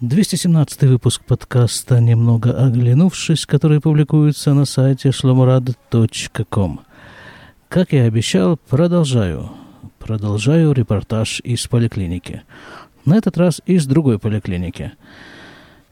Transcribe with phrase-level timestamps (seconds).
[0.00, 6.80] 217 выпуск подкаста «Немного оглянувшись», который публикуется на сайте shlomurad.com.
[7.68, 9.50] Как я обещал, продолжаю.
[9.98, 12.42] Продолжаю репортаж из поликлиники.
[13.06, 14.92] На этот раз из другой поликлиники.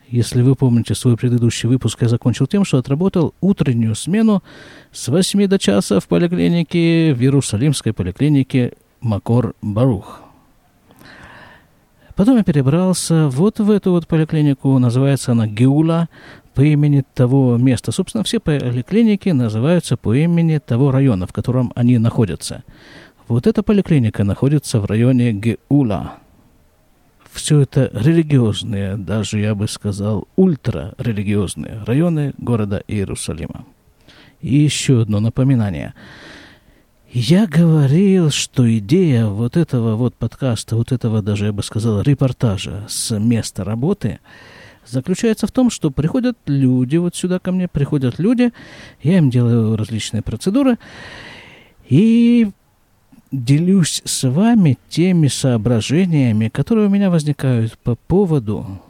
[0.09, 4.45] Если вы помните свой предыдущий выпуск, я закончил тем, что отработал утреннюю смену
[4.93, 10.21] с 8 до часа в поликлинике, в Иерусалимской поликлинике Макор Барух–
[12.17, 16.09] Потом я перебрался вот в эту вот поликлинику, называется она Геула,
[16.55, 17.93] по имени того места.
[17.93, 22.65] Собственно, все поликлиники называются по имени того района, в котором они находятся.
[23.29, 26.15] Вот эта поликлиника находится в районе Геула.
[27.31, 33.67] Все это религиозные, даже я бы сказал, ультрарелигиозные районы города Иерусалима.
[34.41, 35.93] И еще одно напоминание–
[37.19, 42.85] я говорил, что идея вот этого вот подкаста, вот этого даже, я бы сказал, репортажа
[42.91, 44.19] с места работы
[44.85, 48.53] заключается в том, что приходят люди, вот сюда ко мне приходят люди,
[49.03, 50.77] я им делаю различные процедуры
[51.89, 52.51] и
[53.33, 58.83] делюсь с вами теми соображениями, которые у меня возникают по поводу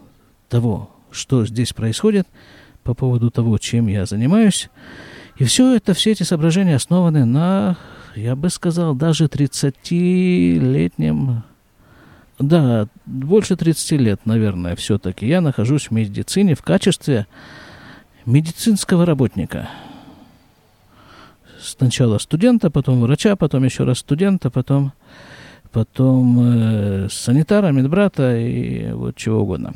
[0.48, 2.26] того, что здесь происходит,
[2.82, 4.68] по поводу того, чем я занимаюсь.
[5.36, 7.76] И все это, все эти соображения основаны на
[8.16, 11.42] я бы сказал, даже 30-летним,
[12.38, 17.26] да, больше 30 лет, наверное, все-таки, я нахожусь в медицине в качестве
[18.24, 19.68] медицинского работника.
[21.60, 24.92] Сначала студента, потом врача, потом еще раз студента, потом,
[25.72, 29.74] потом э, санитара, медбрата и вот чего угодно.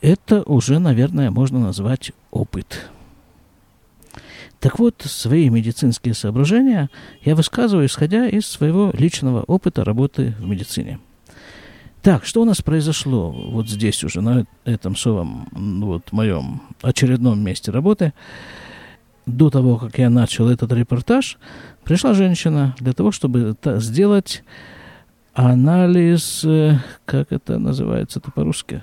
[0.00, 2.90] Это уже, наверное, можно назвать опыт.
[4.60, 6.90] Так вот, свои медицинские соображения
[7.22, 11.00] я высказываю, исходя из своего личного опыта работы в медицине.
[12.02, 17.70] Так, что у нас произошло вот здесь уже, на этом своем, вот моем очередном месте
[17.70, 18.12] работы?
[19.24, 21.38] До того, как я начал этот репортаж,
[21.84, 24.42] пришла женщина для того, чтобы сделать
[25.34, 28.82] анализ, э, как это называется-то по-русски,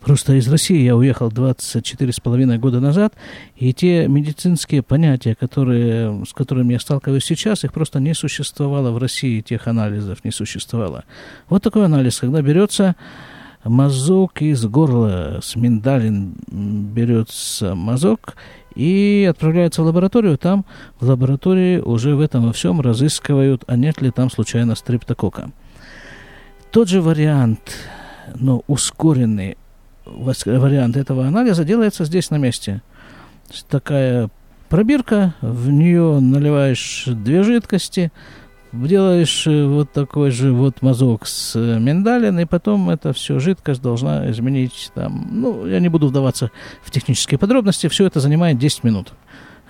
[0.00, 3.14] Просто из России я уехал 24 с половиной года назад,
[3.56, 8.98] и те медицинские понятия, которые, с которыми я сталкиваюсь сейчас, их просто не существовало в
[8.98, 11.04] России, тех анализов не существовало.
[11.48, 12.96] Вот такой анализ, когда берется
[13.62, 18.36] мазок из горла, с миндалин берется мазок
[18.74, 20.38] и отправляется в лабораторию.
[20.38, 20.64] Там
[20.98, 25.50] в лаборатории уже в этом во всем разыскивают, а нет ли там случайно стриптокока.
[26.70, 27.76] Тот же вариант,
[28.34, 29.58] но ускоренный
[30.10, 32.82] вариант этого анализа делается здесь на месте.
[33.68, 34.30] Такая
[34.68, 38.12] пробирка, в нее наливаешь две жидкости,
[38.72, 44.30] делаешь э, вот такой же вот мазок с миндалин, и потом эта все жидкость должна
[44.30, 46.50] изменить там, ну, я не буду вдаваться
[46.82, 49.12] в технические подробности, все это занимает 10 минут.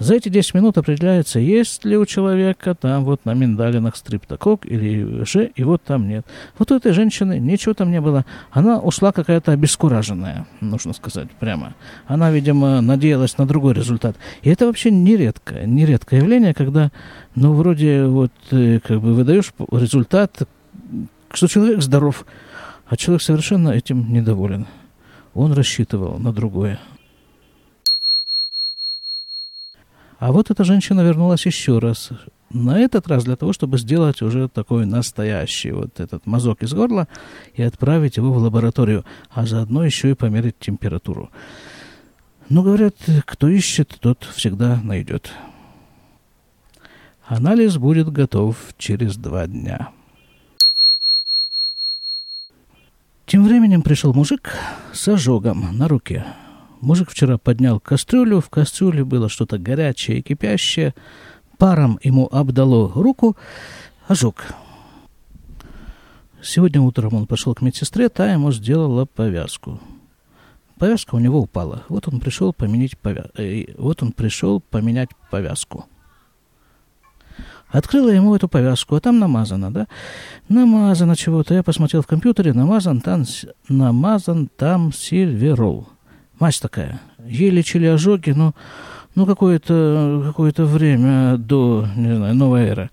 [0.01, 5.25] За эти 10 минут определяется, есть ли у человека там вот на миндалинах стриптокок или
[5.25, 6.25] же, и вот там нет.
[6.59, 8.25] Вот у этой женщины ничего там не было.
[8.51, 11.75] Она ушла какая-то обескураженная, нужно сказать прямо.
[12.07, 14.17] Она, видимо, надеялась на другой результат.
[14.41, 16.91] И это вообще нередко, нередкое явление, когда,
[17.35, 20.49] ну, вроде вот, э, как бы выдаешь результат,
[21.31, 22.25] что человек здоров,
[22.87, 24.67] а человек совершенно этим недоволен.
[25.35, 26.81] Он рассчитывал на другое.
[30.21, 32.11] А вот эта женщина вернулась еще раз.
[32.51, 37.09] На этот раз для того, чтобы сделать уже такой настоящий вот этот мазок из горла
[37.55, 41.31] и отправить его в лабораторию, а заодно еще и померить температуру.
[42.51, 45.33] Но, говорят, кто ищет, тот всегда найдет.
[47.27, 49.89] Анализ будет готов через два дня.
[53.25, 54.53] Тем временем пришел мужик
[54.93, 56.27] с ожогом на руке.
[56.81, 60.95] Мужик вчера поднял кастрюлю, в кастрюле было что-то горячее и кипящее.
[61.59, 63.37] Паром ему обдало руку,
[64.09, 64.45] ожог.
[66.43, 69.79] Сегодня утром он пошел к медсестре, та ему сделала повязку.
[70.79, 71.83] Повязка у него упала.
[71.91, 73.27] Вот он пришел поменять повя...
[73.37, 75.85] э, вот он пришел поменять повязку.
[77.69, 79.87] Открыла ему эту повязку, а там намазано, да?
[80.49, 81.53] Намазано чего-то.
[81.53, 83.25] Я посмотрел в компьютере, намазан там,
[83.69, 85.87] намазан там сильверол.
[86.41, 87.01] Мать такая.
[87.25, 88.55] Ей лечили ожоги, но
[89.15, 92.91] ну, какое-то какое время до, не знаю, новой эры.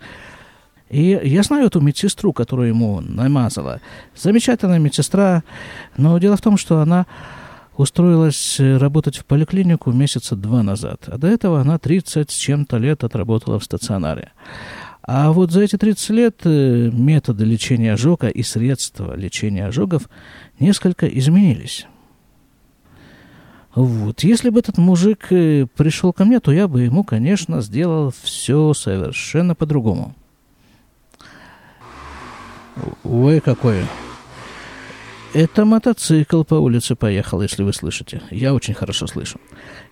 [0.89, 3.79] И я знаю эту медсестру, которую ему намазала.
[4.15, 5.43] Замечательная медсестра,
[5.97, 7.05] но дело в том, что она
[7.77, 11.03] устроилась работать в поликлинику месяца два назад.
[11.07, 14.31] А до этого она 30 с чем-то лет отработала в стационаре.
[15.03, 20.09] А вот за эти 30 лет э, методы лечения ожога и средства лечения ожогов
[20.59, 21.87] несколько изменились.
[23.77, 24.23] Вот.
[24.23, 28.73] Если бы этот мужик э, пришел ко мне, то я бы ему, конечно, сделал все
[28.73, 30.15] совершенно по-другому.
[33.03, 33.85] Ой, какой.
[35.35, 38.23] Это мотоцикл по улице поехал, если вы слышите.
[38.31, 39.39] Я очень хорошо слышу.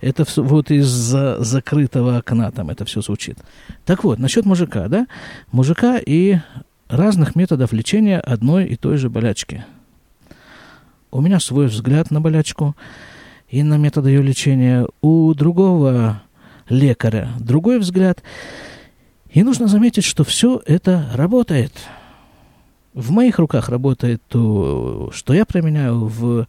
[0.01, 3.37] Это все, вот из-за закрытого окна там это все звучит.
[3.85, 5.05] Так вот, насчет мужика, да?
[5.51, 6.39] Мужика и
[6.87, 9.63] разных методов лечения одной и той же болячки.
[11.11, 12.75] У меня свой взгляд на болячку
[13.49, 14.87] и на методы ее лечения.
[15.01, 16.21] У другого
[16.69, 18.23] лекаря другой взгляд.
[19.29, 21.71] И нужно заметить, что все это работает–
[22.95, 26.47] в моих руках работает то, что я применяю, в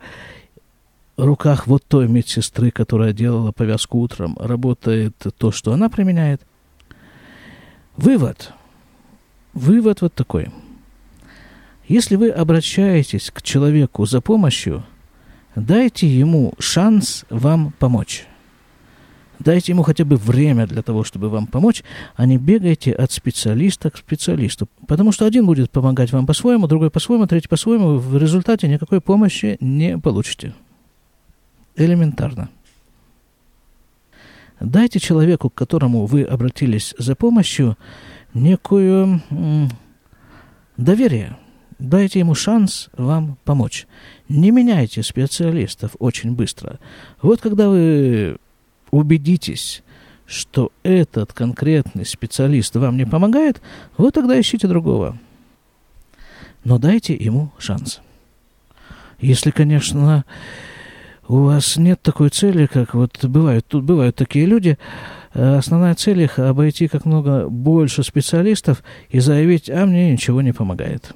[1.17, 6.41] руках вот той медсестры, которая делала повязку утром, работает то, что она применяет.
[7.97, 8.53] Вывод.
[9.55, 10.51] Вывод вот такой.
[11.89, 14.85] Если вы обращаетесь к человеку за помощью,
[15.57, 18.27] дайте ему шанс вам помочь.
[19.39, 21.83] Дайте ему хотя бы время для того, чтобы вам помочь,
[22.15, 24.69] а не бегайте от специалиста к специалисту.
[24.87, 27.99] Потому что один будет помогать вам по-своему, другой по-своему, третий по-своему.
[27.99, 30.55] В результате никакой помощи не получите.
[31.77, 32.49] Элементарно.
[34.59, 37.77] Дайте человеку, к которому вы обратились за помощью,
[38.33, 39.21] некую
[40.79, 41.37] доверие.
[41.79, 43.87] Дайте ему шанс вам помочь.
[44.29, 46.79] Не меняйте специалистов очень быстро.
[47.21, 48.39] Вот когда вы
[48.91, 49.83] убедитесь,
[50.27, 53.61] что этот конкретный специалист вам не помогает,
[53.99, 55.19] вы тогда ищите другого.
[56.65, 58.01] Но дайте ему шанс.
[59.21, 60.25] Если, конечно,
[61.29, 64.79] у вас нет такой цели, как вот бывают, тут бывают такие люди,
[65.35, 70.53] э, основная цель их обойти как много больше специалистов и заявить, а мне ничего не
[70.53, 71.15] помогает.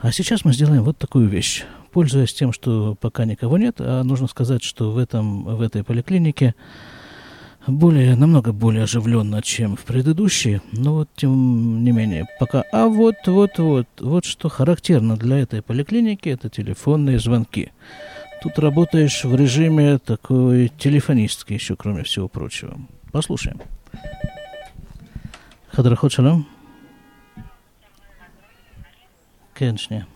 [0.00, 1.64] А сейчас мы сделаем вот такую вещь
[1.98, 6.54] пользуясь тем, что пока никого нет, а нужно сказать, что в, этом, в этой поликлинике
[7.66, 12.64] более, намного более оживленно, чем в предыдущей, но вот тем не менее пока.
[12.72, 17.72] А вот, вот, вот, вот что характерно для этой поликлиники, это телефонные звонки.
[18.42, 22.78] Тут работаешь в режиме такой телефонистки еще, кроме всего прочего.
[23.10, 23.60] Послушаем.
[25.72, 26.46] Хадрахот шалом.
[29.58, 30.06] Конечно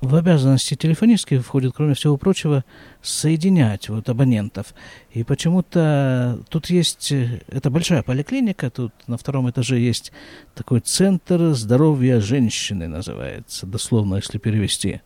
[0.00, 2.64] в обязанности телефонистки входит, кроме всего прочего,
[3.02, 4.74] соединять вот абонентов.
[5.12, 10.12] И почему-то тут есть, э, это большая поликлиника, тут на втором этаже есть
[10.54, 15.02] такой центр здоровья женщины, называется, дословно, если перевести.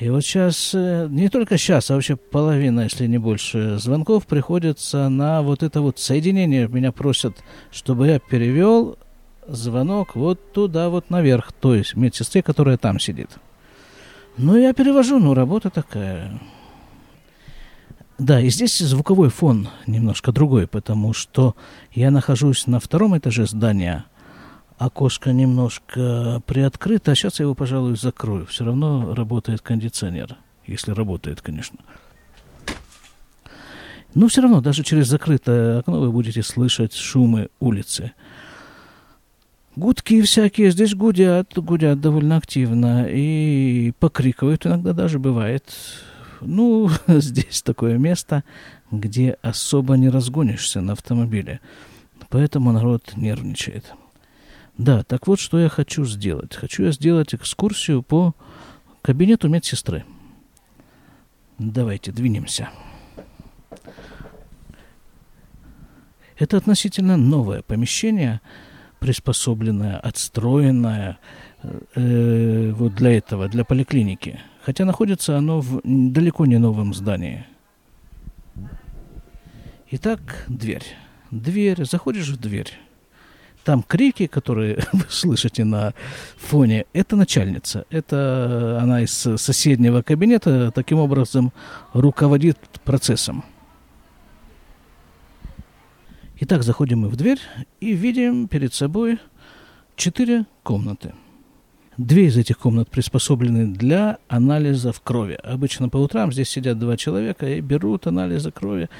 [0.00, 5.08] И вот сейчас, э, не только сейчас, а вообще половина, если не больше, звонков приходится
[5.08, 6.66] на вот это вот соединение.
[6.66, 7.36] Меня просят,
[7.70, 8.98] чтобы я перевел
[9.46, 13.30] звонок вот туда вот наверх, то есть медсестре, которая там сидит.
[14.38, 16.40] Ну, я перевожу, но работа такая.
[18.18, 21.56] Да, и здесь звуковой фон немножко другой, потому что
[21.92, 24.04] я нахожусь на втором этаже здания.
[24.78, 28.46] Окошко немножко приоткрыто, а сейчас я его, пожалуй, закрою.
[28.46, 30.36] Все равно работает кондиционер,
[30.66, 31.78] если работает, конечно.
[34.14, 38.12] Но все равно, даже через закрытое окно вы будете слышать шумы улицы.
[39.74, 45.64] Гудки всякие здесь гудят, гудят довольно активно и покрикивают иногда даже бывает.
[46.42, 48.44] Ну, здесь такое место,
[48.90, 51.60] где особо не разгонишься на автомобиле.
[52.28, 53.94] Поэтому народ нервничает.
[54.76, 56.54] Да, так вот, что я хочу сделать.
[56.54, 58.34] Хочу я сделать экскурсию по
[59.00, 60.04] кабинету медсестры.
[61.58, 62.68] Давайте двинемся.
[66.38, 68.42] Это относительно новое помещение–
[69.02, 71.18] приспособленная, отстроенная
[71.94, 74.40] э, вот для этого, для поликлиники.
[74.64, 77.44] Хотя находится оно в далеко не новом здании.
[79.90, 80.84] Итак, дверь.
[81.32, 82.70] Дверь, заходишь в дверь.
[83.64, 85.94] Там крики, которые вы слышите на
[86.36, 87.84] фоне, это начальница.
[87.90, 91.52] Это она из соседнего кабинета, таким образом
[91.92, 93.44] руководит процессом.
[96.44, 97.38] Итак, заходим мы в дверь
[97.78, 99.20] и видим перед собой
[99.94, 101.14] четыре комнаты.
[101.98, 105.38] Две из этих комнат приспособлены для анализов крови.
[105.44, 108.90] Обычно по утрам здесь сидят два человека и берут анализы крови.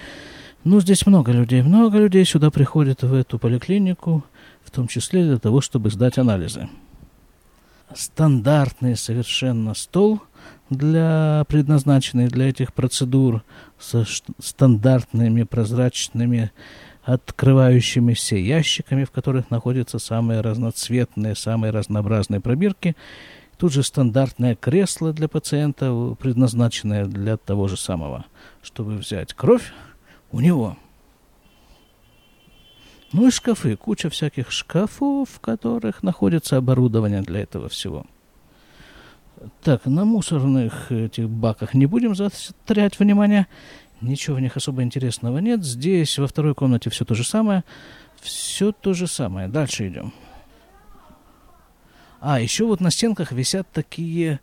[0.62, 1.62] Ну, здесь много людей.
[1.62, 4.22] Много людей сюда приходят в эту поликлинику,
[4.62, 6.68] в том числе для того, чтобы сдать анализы.
[7.92, 10.22] Стандартный совершенно стол
[10.70, 13.42] для предназначенный для этих процедур
[13.80, 14.06] со
[14.38, 16.52] стандартными прозрачными
[17.02, 22.97] открывающимися ящиками, в которых находятся самые разноцветные, самые разнообразные пробирки.
[23.56, 28.25] Тут же стандартное кресло для пациента, предназначенное для того же самого,
[28.62, 29.73] чтобы взять кровь
[30.30, 30.76] у него.
[33.12, 38.06] Ну и шкафы, куча всяких шкафов, в которых находится оборудование для этого всего.
[39.62, 43.49] Так, на мусорных этих баках не будем заострять внимание.
[44.02, 45.64] Ничего в них особо интересного нет.
[45.64, 47.62] Здесь, во второй комнате, все то же самое.
[48.21, 49.49] Все то же самое.
[49.49, 50.12] Дальше идем.
[52.21, 54.40] А, еще вот на стенках висят такие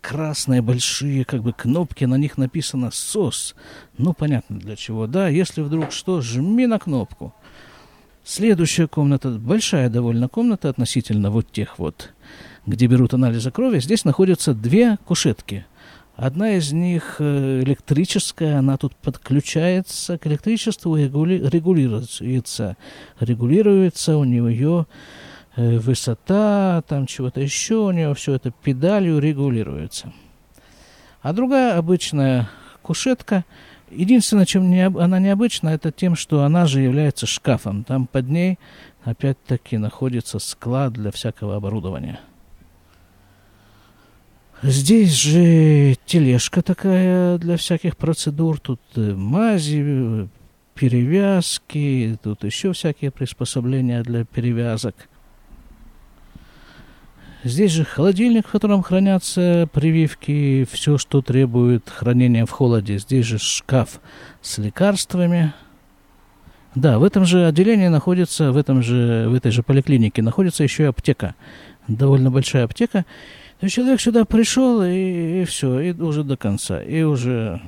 [0.00, 3.54] красные большие как бы кнопки, на них написано «СОС».
[3.98, 5.06] Ну, понятно для чего.
[5.06, 7.34] Да, если вдруг что, жми на кнопку.
[8.24, 12.12] Следующая комната, большая довольно комната относительно вот тех вот,
[12.66, 13.78] где берут анализы крови.
[13.78, 15.64] Здесь находятся две кушетки.
[16.16, 22.76] Одна из них э, электрическая, она тут подключается к электричеству и регулируется.
[23.20, 24.86] Регулируется у нее
[25.56, 30.12] Э, высота, там чего-то еще у нее, все это педалью регулируется.
[31.22, 32.50] А другая обычная
[32.82, 33.44] кушетка,
[33.90, 37.84] единственное, чем не, она необычна, это тем, что она же является шкафом.
[37.84, 38.58] Там под ней,
[39.02, 42.20] опять-таки, находится склад для всякого оборудования.
[44.62, 48.58] Здесь же тележка такая для всяких процедур.
[48.58, 50.28] Тут э, мази,
[50.74, 54.94] перевязки, тут еще всякие приспособления для перевязок–
[57.46, 62.98] Здесь же холодильник, в котором хранятся прививки, все, что требует хранения в холоде.
[62.98, 64.00] Здесь же шкаф
[64.42, 65.54] с лекарствами.
[66.74, 70.82] Да, в этом же отделении находится, в, этом же, в этой же поликлинике находится еще
[70.82, 71.36] и аптека.
[71.86, 73.06] Довольно большая аптека.
[73.58, 76.82] То есть человек сюда пришел, и, и все, и уже до конца.
[76.82, 77.60] И уже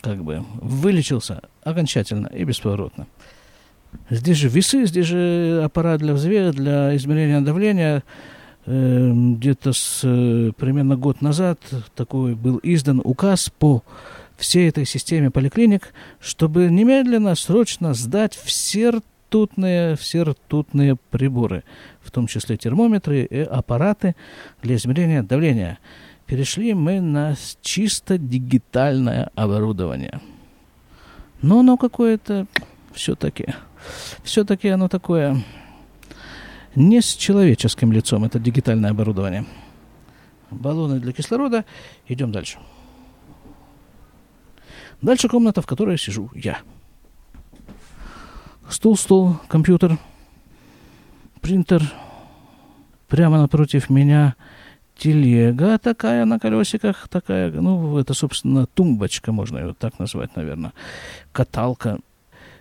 [0.00, 3.06] как бы вылечился окончательно и бесповоротно.
[4.10, 8.02] Здесь же весы, здесь же аппарат для взвеса, для измерения давления–
[8.66, 11.60] Эм, где-то с э, примерно год назад
[11.94, 13.84] такой был издан указ по
[14.36, 21.64] всей этой системе поликлиник, чтобы немедленно, срочно сдать все ртутные, все ртутные приборы,
[22.00, 24.14] в том числе термометры и аппараты
[24.62, 25.78] для измерения давления.
[26.26, 30.20] Перешли мы на чисто дигитальное оборудование.
[31.42, 32.46] Но оно какое-то
[32.92, 33.54] все-таки,
[34.24, 35.44] все-таки оно такое
[36.74, 39.46] не с человеческим лицом, это дигитальное оборудование.
[40.50, 41.64] Баллоны для кислорода.
[42.06, 42.58] Идем дальше.
[45.02, 46.60] Дальше комната, в которой сижу я.
[48.68, 49.98] Стул, стол, компьютер,
[51.40, 51.82] принтер.
[53.08, 54.34] Прямо напротив меня
[54.96, 60.72] телега такая на колесиках, такая, ну, это, собственно, тумбочка, можно ее так назвать, наверное,
[61.32, 61.98] каталка.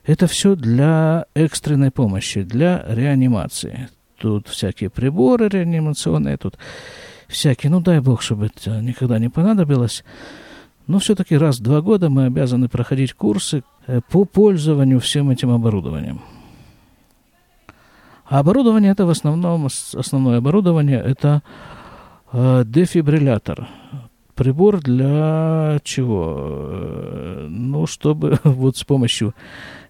[0.05, 6.57] Это все для экстренной помощи, для реанимации тут всякие приборы реанимационные, тут
[7.27, 10.03] всякие, ну дай бог, чтобы это никогда не понадобилось.
[10.87, 15.51] Но все-таки раз в два года мы обязаны проходить курсы э, по пользованию всем этим
[15.51, 16.21] оборудованием.
[18.27, 21.41] А оборудование это в основном, основное оборудование это
[22.31, 23.67] э, дефибриллятор.
[24.35, 26.37] Прибор для чего?
[26.39, 29.33] Э, ну, чтобы вот с помощью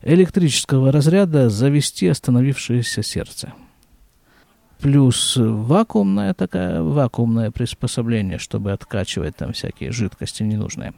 [0.01, 3.53] электрического разряда завести остановившееся сердце
[4.79, 10.93] плюс вакуумное такое, вакуумное приспособление, чтобы откачивать там всякие жидкости ненужные.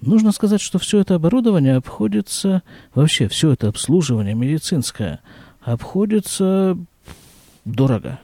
[0.00, 2.62] Нужно сказать, что все это оборудование обходится,
[2.94, 5.20] вообще все это обслуживание медицинское
[5.60, 6.78] обходится
[7.64, 8.20] дорого.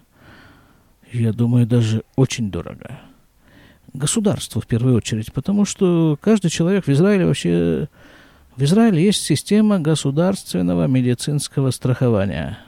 [1.13, 2.99] Я думаю, даже очень дорого.
[3.93, 7.89] Государству в первую очередь, потому что каждый человек в Израиле вообще
[8.57, 12.59] в Израиле есть система государственного медицинского страхования.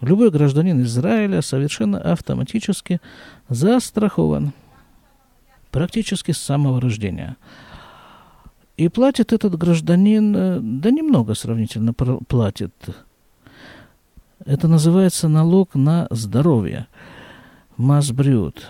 [0.00, 3.00] Любой гражданин Израиля совершенно автоматически
[3.50, 4.52] застрахован.
[5.70, 7.36] Практически с самого рождения.
[8.78, 12.72] И платит этот гражданин, э, да немного сравнительно платит.
[14.44, 16.86] Это называется налог на здоровье.
[17.76, 18.66] Масбрют.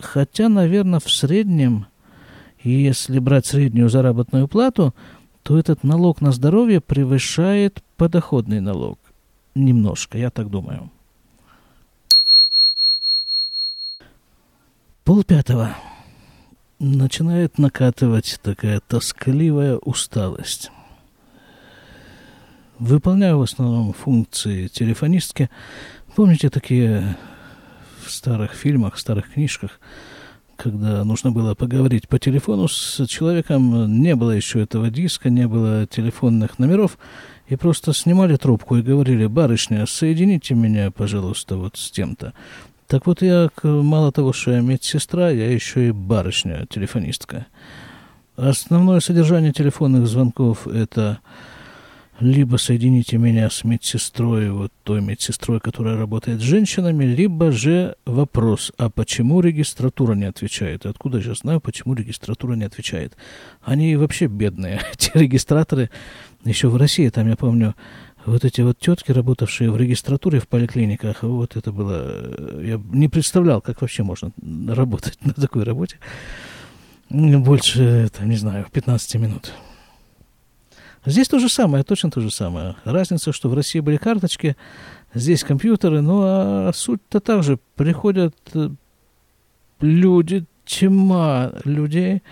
[0.00, 1.86] Хотя, наверное, в среднем,
[2.62, 4.94] если брать среднюю заработную плату–
[5.44, 8.98] то этот налог на здоровье превышает подоходный налог.
[9.54, 10.90] Немножко, я так думаю.
[15.04, 15.76] Пол пятого.
[16.78, 20.70] Начинает накатывать такая тоскливая усталость.
[22.78, 25.50] Выполняю в основном функции телефонистки.
[26.16, 27.16] Помните такие
[28.02, 29.78] в старых фильмах, в старых книжках,
[30.56, 35.86] когда нужно было поговорить по телефону с человеком, не было еще этого диска, не было
[35.86, 36.98] телефонных номеров,
[37.46, 42.32] и просто снимали трубку и говорили, барышня, соедините меня, пожалуйста, вот с тем-то.
[42.86, 47.46] Так вот я, мало того, что я медсестра, я еще и барышня, телефонистка.
[48.36, 51.20] Основное содержание телефонных звонков– это
[52.20, 58.72] либо соедините меня с медсестрой, вот той медсестрой, которая работает с женщинами, либо же вопрос,
[58.78, 60.86] а почему регистратура не отвечает?
[60.86, 63.16] Откуда я знаю, почему регистратура не отвечает?
[63.62, 65.90] Они вообще бедные, эти регистраторы.
[66.44, 67.74] Еще в России, там, я помню,
[68.26, 72.62] вот эти вот тетки, работавшие в регистратуре в поликлиниках, вот это было...
[72.62, 74.30] Я не представлял, как вообще можно
[74.68, 75.98] работать на такой работе.
[77.10, 79.52] Больше, там, не знаю, 15 минут.
[81.06, 82.76] Здесь то же самое, точно то же самое.
[82.84, 84.56] Разница, что в России были карточки,
[85.12, 87.58] здесь компьютеры, ну а суть-то так же.
[87.76, 88.70] Приходят э,
[89.80, 92.22] люди, тьма людей,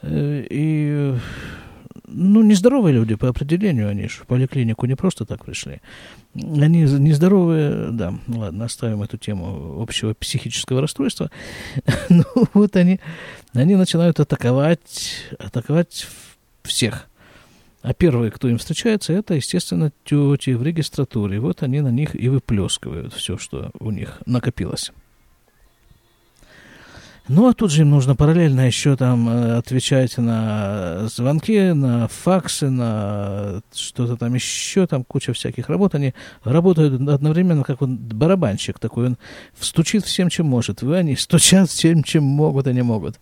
[0.00, 1.14] э, и
[2.06, 5.82] ну, нездоровые люди по определению, они же в поликлинику не просто так пришли.
[6.34, 11.30] Они нездоровые, да, ладно, оставим эту тему общего психического расстройства.
[12.08, 12.98] ну, вот они,
[13.52, 16.06] они начинают атаковать, атаковать
[16.62, 17.08] всех–
[17.86, 21.38] а первые, кто им встречается, это, естественно, тети в регистратуре.
[21.38, 24.90] Вот они на них и выплескивают все, что у них накопилось.
[27.28, 32.70] Ну, а тут же им нужно параллельно еще там э, отвечать на звонки, на факсы,
[32.70, 35.94] на что-то там еще, там куча всяких работ.
[35.94, 36.12] Они
[36.42, 39.06] работают одновременно, как он барабанщик такой.
[39.06, 39.18] Он
[39.60, 40.82] стучит всем, чем может.
[40.82, 43.20] Вы они стучат всем, чем могут, они могут.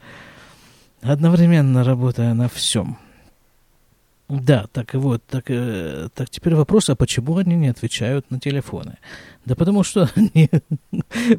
[1.03, 2.97] Одновременно работая на всем.
[4.29, 8.41] Да, так и вот, так, э, так теперь вопрос, а почему они не отвечают на
[8.41, 8.97] телефоны?
[9.45, 10.49] Да потому что они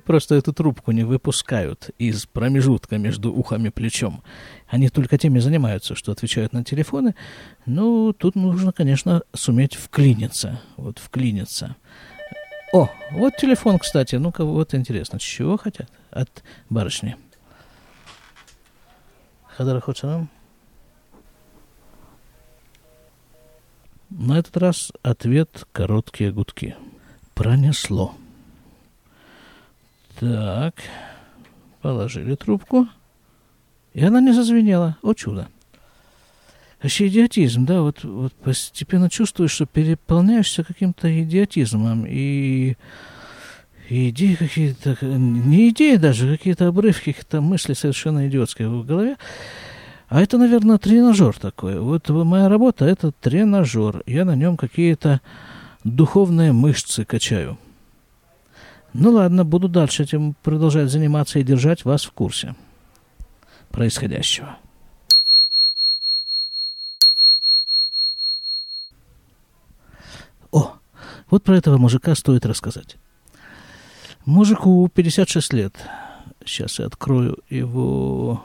[0.06, 4.22] просто эту трубку не выпускают из промежутка между ухом и плечом.
[4.68, 7.15] Они только теми занимаются, что отвечают на телефоны.
[7.65, 10.62] Ну, тут нужно, конечно, суметь вклиниться.
[10.77, 11.75] Вот вклиниться.
[12.72, 14.15] О, вот телефон, кстати.
[14.18, 17.16] Ну-ка, вот интересно, чего хотят от барышни?
[19.48, 20.29] Хадар Хочанам?
[24.09, 26.75] На этот раз ответ короткие гудки.
[27.33, 28.15] Пронесло.
[30.20, 30.75] Так,
[31.81, 32.87] положили трубку,
[33.94, 34.98] и она не зазвенела.
[35.01, 35.50] О чудо.
[36.81, 42.75] Вообще идиотизм, да, вот, вот постепенно чувствуешь, что переполняешься каким-то идиотизмом, и,
[43.89, 49.18] и идеи какие-то, не идеи даже, какие-то обрывки, какие-то мысли совершенно идиотские в голове.
[50.16, 51.78] А это, наверное, тренажер такой.
[51.78, 54.01] Вот моя работа– это тренажер.
[54.06, 55.20] Я на нем какие-то
[55.84, 57.58] духовные мышцы качаю.
[58.94, 62.56] Ну ладно, буду дальше этим продолжать заниматься и держать вас в курсе
[63.72, 64.58] происходящего.
[70.50, 70.75] О,
[71.30, 72.96] вот про этого мужика стоит рассказать.
[74.24, 75.74] Мужику 56 лет.
[76.46, 78.42] Сейчас я открою его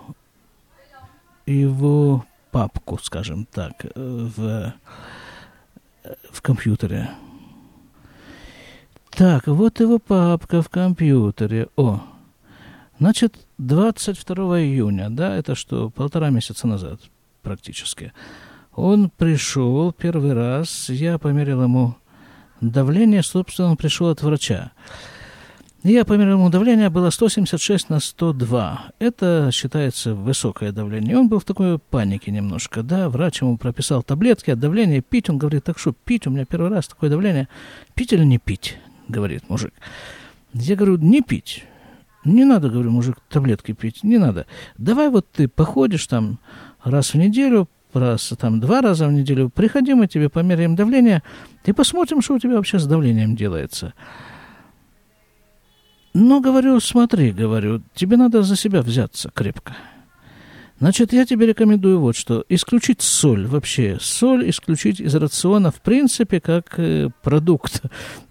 [1.46, 4.74] его папку, скажем так, в,
[6.30, 7.10] в компьютере.
[9.10, 11.68] Так, вот его папка в компьютере.
[11.76, 12.02] О,
[12.98, 17.00] значит, 22 июня, да, это что, полтора месяца назад
[17.42, 18.12] практически.
[18.72, 21.96] Он пришел первый раз, я померил ему
[22.60, 24.72] давление, собственно, он пришел от врача.
[25.82, 28.92] Я померил ему давление, было 176 на 102.
[28.98, 31.16] Это считается высокое давление.
[31.16, 35.30] Он был в такой панике немножко, да, врач ему прописал таблетки от давления, пить.
[35.30, 37.48] Он говорит, так что пить, у меня первый раз такое давление.
[37.94, 38.76] Пить или не пить,
[39.08, 39.72] говорит мужик.
[40.52, 41.64] Я говорю, не пить.
[42.26, 44.44] Не надо, говорю, мужик, таблетки пить, не надо.
[44.76, 46.40] Давай вот ты походишь там
[46.84, 51.22] раз в неделю, раз, там, два раза в неделю, приходи, мы тебе померяем давление
[51.64, 53.94] и посмотрим, что у тебя вообще с давлением делается.
[56.12, 59.76] Ну, говорю, смотри, говорю, тебе надо за себя взяться крепко.
[60.80, 62.42] Значит, я тебе рекомендую вот что.
[62.48, 63.98] Исключить соль вообще.
[64.00, 67.82] Соль исключить из рациона в принципе как э, продукт.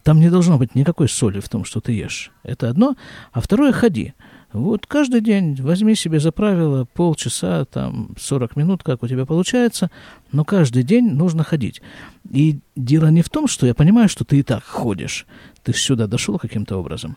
[0.04, 2.32] Там не должно быть никакой соли в том, что ты ешь.
[2.42, 2.96] Это одно.
[3.32, 4.14] А второе, ходи.
[4.52, 9.92] Вот каждый день возьми себе за правило полчаса, там, 40 минут, как у тебя получается,
[10.32, 11.84] но каждый день нужно ходить.
[12.32, 15.28] И дело не в том, что я понимаю, что ты и так ходишь.
[15.62, 17.16] Ты сюда дошел каким-то образом.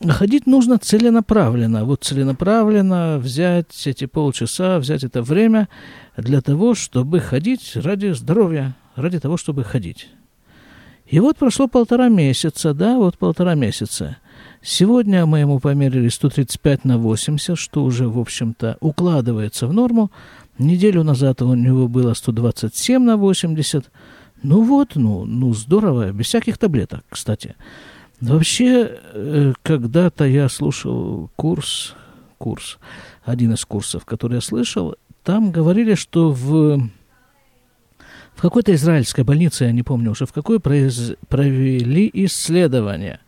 [0.00, 1.84] Ходить нужно целенаправленно.
[1.84, 5.68] Вот целенаправленно взять эти полчаса, взять это время
[6.16, 10.08] для того, чтобы ходить ради здоровья, ради того, чтобы ходить.
[11.06, 14.16] И вот прошло полтора месяца, да, вот полтора месяца.
[14.62, 20.10] Сегодня мы ему померили 135 на 80, что уже, в общем-то, укладывается в норму.
[20.58, 23.90] Неделю назад у него было 127 на 80.
[24.42, 27.54] Ну вот, ну, ну здорово, без всяких таблеток, кстати.
[28.28, 31.94] Вообще, э, когда-то я слушал курс,
[32.38, 32.78] курс,
[33.22, 36.88] один из курсов, который я слышал, там говорили, что в,
[38.34, 43.20] в какой-то израильской больнице, я не помню уже в какой, произ, провели исследование,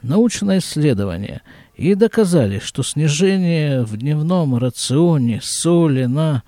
[0.00, 1.42] научное исследование,
[1.74, 6.44] и доказали, что снижение в дневном рационе соли на,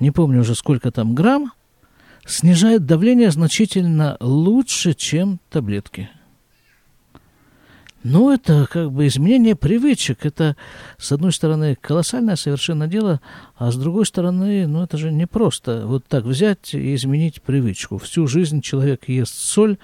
[0.00, 1.52] не помню уже сколько там грамм,
[2.26, 6.10] снижает давление значительно лучше, чем таблетки–
[8.04, 10.26] ну, это как бы изменение привычек.
[10.26, 10.56] Это,
[10.98, 13.20] с одной стороны, колоссальное совершенно дело,
[13.56, 17.98] а с другой стороны, ну, это же не просто вот так взять и изменить привычку.
[17.98, 19.78] Всю жизнь человек ест соль,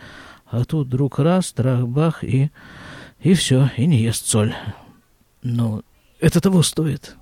[0.46, 2.50] а тут вдруг раз, трах-бах, и,
[3.20, 4.54] и все, и не ест соль.
[5.42, 5.82] Но
[6.20, 7.16] это того стоит.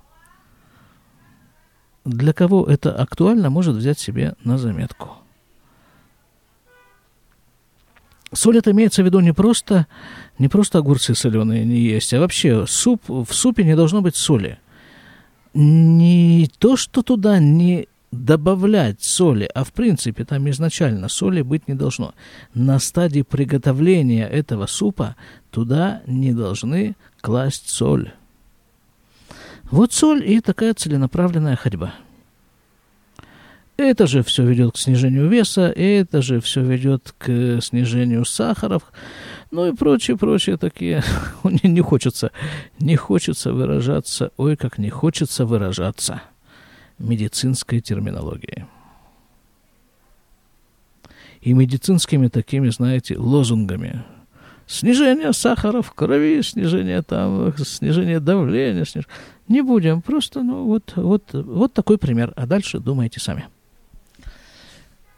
[2.05, 5.09] Для кого это актуально, может взять себе на заметку.
[8.33, 9.87] Соль это имеется в виду не просто,
[10.37, 14.59] не просто огурцы соленые не есть, а вообще суп, в супе не должно быть соли.
[15.53, 21.73] Не то, что туда не добавлять соли, а в принципе там изначально соли быть не
[21.73, 22.13] должно.
[22.53, 25.15] На стадии приготовления этого супа
[25.49, 28.11] туда не должны класть соль.
[29.71, 31.93] Вот соль и такая целенаправленная ходьба–
[33.77, 38.83] это же все ведет к снижению веса, это же все ведет к снижению сахаров,
[39.51, 41.03] ну и прочие, прочие такие.
[41.43, 42.31] Мне не хочется,
[42.79, 46.21] не хочется выражаться, ой, как не хочется выражаться
[46.99, 48.65] медицинской терминологией.
[51.41, 54.03] И медицинскими такими, знаете, лозунгами.
[54.65, 58.83] Снижение сахара в крови, снижение там, снижение давления.
[58.83, 59.07] Сниж...
[59.47, 62.33] Не будем, просто, ну, вот, вот, вот такой пример.
[62.35, 63.47] А дальше думайте сами.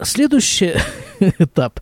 [0.02, 0.74] Следующий
[1.38, 1.80] этап,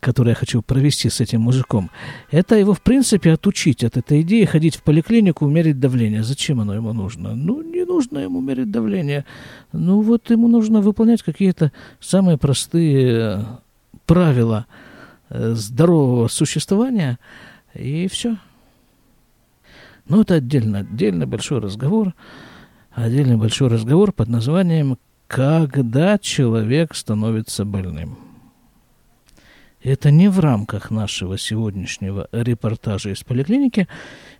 [0.00, 1.90] который я хочу провести с этим мужиком,
[2.30, 6.22] это его, в принципе, отучить от этой идеи ходить в поликлинику, мерить давление.
[6.22, 7.34] Зачем оно ему нужно?
[7.34, 9.24] Ну, не нужно ему мерить давление.
[9.72, 13.44] Ну, вот ему нужно выполнять какие-то самые простые э,
[14.04, 14.66] правила
[15.30, 17.18] э, здорового существования,
[17.74, 18.36] и все.
[20.06, 22.12] Ну, это отдельно, отдельно большой разговор,
[22.92, 24.98] отдельный большой разговор под названием
[25.34, 28.16] когда человек становится больным.
[29.82, 33.88] Это не в рамках нашего сегодняшнего репортажа из поликлиники,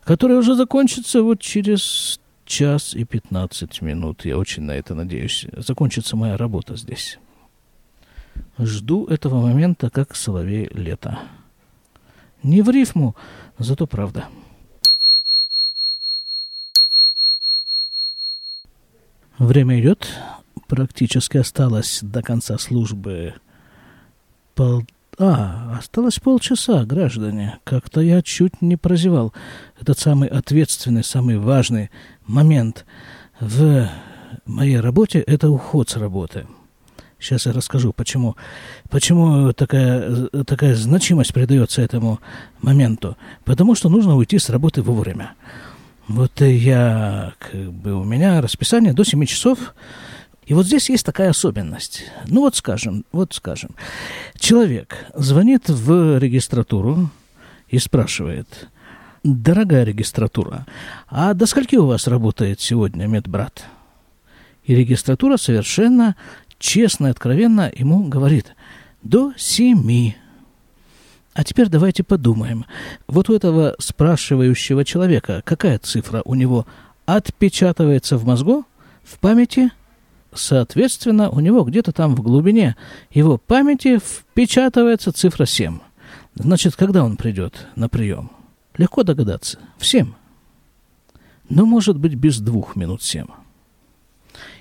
[0.05, 4.25] который уже закончится вот через час и 15 минут.
[4.25, 5.49] Я очень на это надеюсь.
[5.57, 7.19] Закончится моя работа здесь.
[8.57, 11.19] Жду этого момента, как соловей лета.
[12.45, 13.17] Не в рифму,
[13.59, 14.27] зато правда.
[19.41, 20.09] Время идет,
[20.67, 23.35] практически осталось до конца службы
[24.55, 24.85] пол...
[25.19, 27.59] А, осталось полчаса, граждане.
[27.63, 29.33] Как-то я чуть не прозевал
[29.81, 31.91] этот самый ответственный, самый важный
[32.27, 32.85] момент
[33.39, 33.89] в
[34.45, 36.47] моей работе– это уход с работы.
[37.19, 38.37] Сейчас я расскажу, почему,
[38.91, 42.21] почему такая, такая значимость придается этому
[42.61, 43.17] моменту.
[43.45, 45.33] Потому что нужно уйти с работы вовремя.
[46.07, 49.75] Вот я, как бы, у меня расписание до 7 часов
[50.47, 52.05] и вот здесь есть такая особенность.
[52.27, 53.75] Ну вот скажем, вот скажем,
[54.39, 57.11] человек звонит в регистратуру
[57.69, 58.69] и спрашивает,
[59.23, 60.67] дорогая регистратура,
[61.09, 63.65] а до скольки у вас работает сегодня медбрат?
[64.65, 66.15] И регистратура совершенно
[66.59, 68.55] честно и откровенно ему говорит,
[69.03, 70.17] до семи.
[71.33, 72.65] А теперь давайте подумаем.
[73.07, 76.67] Вот у этого спрашивающего человека какая цифра у него
[77.07, 78.67] отпечатывается в мозгу,
[79.03, 79.71] в памяти–
[80.35, 82.77] Соответственно, у него где-то там в глубине
[83.11, 85.79] его памяти впечатывается цифра 7.
[86.35, 88.31] Значит, когда он придет на прием?
[88.77, 89.59] Легко догадаться.
[89.79, 90.13] В 7.
[91.49, 93.27] Но, может быть, без двух минут 7.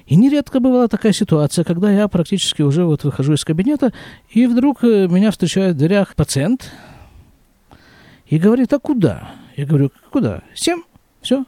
[0.05, 3.93] И нередко бывала такая ситуация, когда я практически уже вот выхожу из кабинета,
[4.29, 6.71] и вдруг э, меня встречает в дверях пациент
[8.27, 9.31] и говорит, а куда?
[9.55, 10.41] Я говорю, куда?
[10.53, 10.81] Семь?
[11.21, 11.45] Все,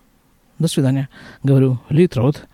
[0.57, 1.09] до свидания.
[1.43, 2.47] Говорю, литрот.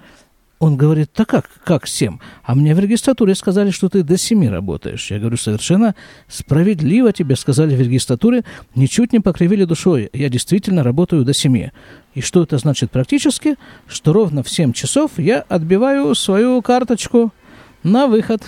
[0.61, 2.19] Он говорит, да как, как 7?
[2.43, 5.09] А мне в регистратуре сказали, что ты до 7 работаешь.
[5.09, 5.95] Я говорю, совершенно
[6.27, 8.43] справедливо тебе сказали в регистратуре,
[8.75, 10.11] ничуть не покривили душой.
[10.13, 11.69] Я действительно работаю до 7.
[12.13, 13.55] И что это значит практически?
[13.87, 17.33] Что ровно в 7 часов я отбиваю свою карточку
[17.81, 18.43] на выход.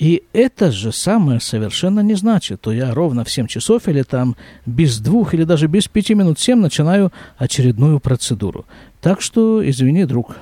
[0.00, 4.34] И это же самое совершенно не значит, что я ровно в 7 часов или там
[4.66, 8.66] без двух или даже без пяти минут 7 начинаю очередную процедуру.
[9.00, 10.34] Так что, извини, друг,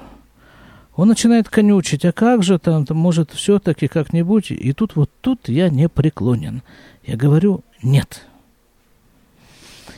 [0.99, 4.51] он начинает конючить, а как же там, там может, все-таки как-нибудь.
[4.51, 6.63] И тут вот тут я не преклонен.
[7.07, 8.27] Я говорю, нет.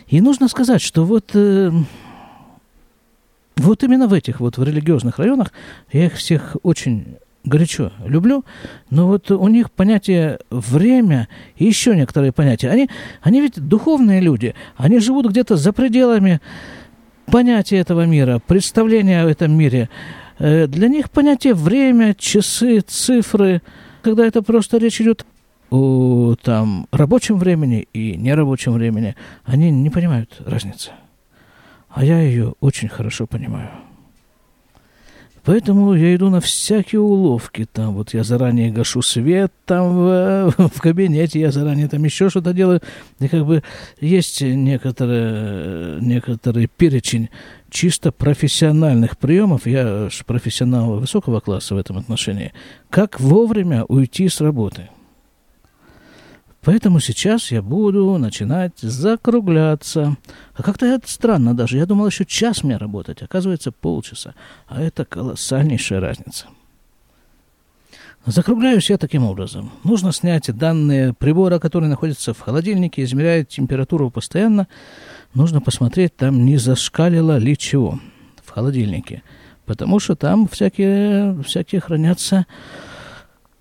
[0.08, 1.72] И нужно сказать, что вот, э,
[3.56, 5.54] вот именно в этих вот в религиозных районах
[5.90, 8.44] я их всех очень горячо люблю,
[8.90, 12.68] но вот у них понятие время и еще некоторые понятия.
[12.68, 12.90] Они,
[13.22, 16.42] они ведь духовные люди, они живут где-то за пределами
[17.24, 19.88] понятия этого мира, представления о этом мире.
[20.40, 23.60] Э, для них понятие время, часы, цифры,
[24.02, 25.26] когда это просто речь идет
[25.68, 30.92] о там, рабочем времени и нерабочем времени, они не понимают разницы.
[31.90, 33.68] А я ее очень хорошо понимаю.
[35.44, 37.66] Поэтому я иду на всякие уловки.
[37.70, 42.52] Там вот я заранее гашу свет там в, в кабинете, я заранее там еще что-то
[42.52, 42.80] делаю.
[43.18, 43.62] И как бы
[44.00, 47.28] есть некоторые, некоторый перечень
[47.70, 49.66] чисто профессиональных приемов.
[49.66, 52.52] Я же профессионал высокого класса в этом отношении.
[52.90, 54.88] Как вовремя уйти с работы–
[56.62, 60.16] Поэтому сейчас я буду начинать закругляться.
[60.54, 61.78] А как-то это странно даже.
[61.78, 64.34] Я думал еще час мне работать, оказывается полчаса.
[64.68, 66.46] А это колоссальнейшая разница.
[68.26, 69.72] Закругляюсь я таким образом.
[69.82, 74.68] Нужно снять данные прибора, который находится в холодильнике, измеряет температуру постоянно.
[75.32, 77.98] Нужно посмотреть, там не зашкалило ли чего
[78.44, 79.22] в холодильнике.
[79.64, 82.46] Потому что там всякие, всякие хранятся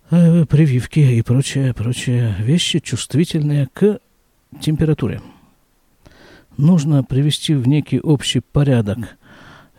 [0.09, 3.99] прививки и прочие, прочие вещи, чувствительные к
[4.59, 5.21] температуре.
[6.57, 9.17] Нужно привести в некий общий порядок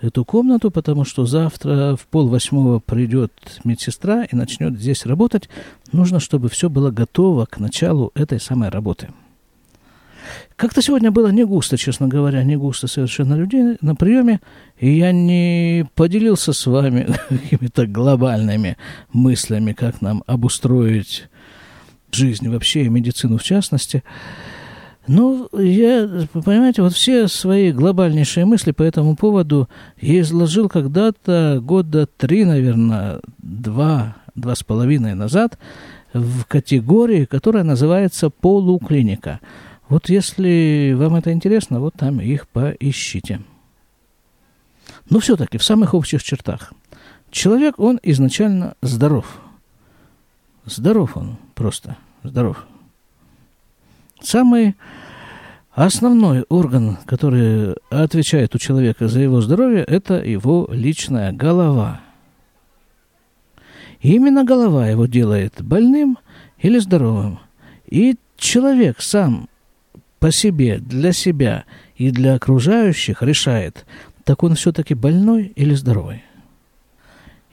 [0.01, 3.33] эту комнату, потому что завтра в пол восьмого придет
[3.65, 5.49] медсестра и начнет здесь работать.
[5.93, 9.09] Нужно, чтобы все было готово к началу этой самой работы.
[10.57, 14.41] Как-то сегодня было не густо, честно говоря, не густо совершенно людей на приеме,
[14.79, 18.77] и я не поделился с вами какими-то глобальными
[19.13, 21.29] мыслями, как нам обустроить
[22.13, 24.03] жизнь вообще и медицину в частности.
[25.07, 32.07] Ну, я, понимаете, вот все свои глобальнейшие мысли по этому поводу я изложил когда-то года
[32.07, 35.59] три, наверное, два, два с половиной назад
[36.13, 39.41] в категории, которая называется полуклиника–
[39.91, 43.41] вот если вам это интересно, вот там их поищите.
[45.11, 46.73] Но все-таки в самых общих чертах.
[47.33, 49.41] Человек, он изначально здоров.
[50.65, 52.65] Здоров он просто, здоров.
[54.23, 54.77] Самый
[55.73, 62.01] основной орган, который отвечает у человека за его здоровье, это его личная голова.
[64.03, 66.17] И именно голова его делает больным
[66.59, 67.41] или здоровым.
[67.87, 69.49] И человек сам
[70.21, 71.65] по себе, для себя
[71.97, 73.87] и для окружающих решает,
[74.25, 76.23] так он все-таки больной или здоровый.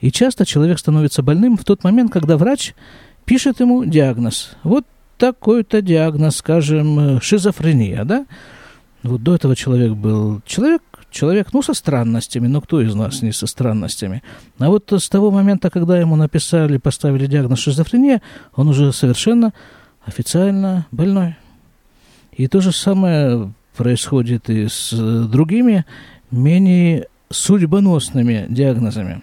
[0.00, 2.74] И часто человек становится больным в тот момент, когда врач
[3.24, 4.52] пишет ему диагноз.
[4.62, 8.26] Вот такой-то диагноз, скажем, шизофрения, да?
[9.02, 13.32] Вот до этого человек был человек, человек, ну, со странностями, но кто из нас не
[13.32, 14.22] со странностями?
[14.58, 18.22] А вот с того момента, когда ему написали, поставили диагноз шизофрения,
[18.54, 19.52] он уже совершенно
[20.04, 21.36] официально больной.
[22.38, 24.92] И то же самое происходит и с
[25.26, 25.84] другими
[26.30, 29.22] менее судьбоносными диагнозами.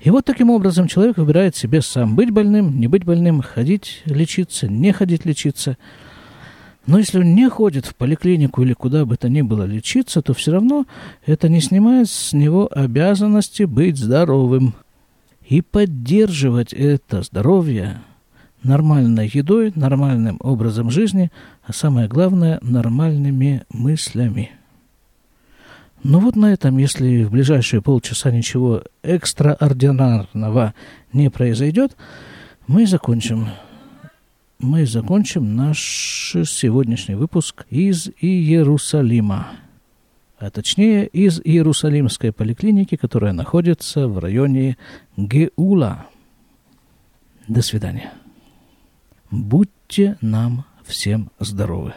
[0.00, 4.68] И вот таким образом человек выбирает себе сам быть больным, не быть больным, ходить лечиться,
[4.68, 5.76] не ходить лечиться.
[6.86, 10.32] Но если он не ходит в поликлинику или куда бы то ни было лечиться, то
[10.32, 10.86] все равно
[11.26, 14.74] это не снимает с него обязанности быть здоровым.
[15.46, 18.00] И поддерживать это здоровье
[18.64, 21.30] нормальной едой, нормальным образом жизни,
[21.62, 24.50] а самое главное, нормальными мыслями.
[26.02, 30.74] Ну вот на этом, если в ближайшие полчаса ничего экстраординарного
[31.12, 31.96] не произойдет,
[32.66, 33.48] мы закончим.
[34.58, 35.78] Мы закончим наш
[36.44, 39.48] сегодняшний выпуск из Иерусалима.
[40.38, 44.76] А точнее, из Иерусалимской поликлиники, которая находится в районе
[45.16, 46.06] Геула.
[47.48, 48.12] До свидания.
[49.34, 51.92] Будьте нам всем здоровы.